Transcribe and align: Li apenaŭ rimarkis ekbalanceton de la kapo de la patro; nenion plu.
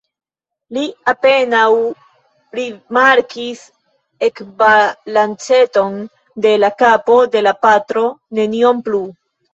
Li 0.77 0.83
apenaŭ 1.11 1.65
rimarkis 2.59 3.61
ekbalanceton 4.29 6.01
de 6.47 6.55
la 6.65 6.73
kapo 6.83 7.19
de 7.37 7.47
la 7.49 7.55
patro; 7.67 8.09
nenion 8.41 8.83
plu. 8.89 9.05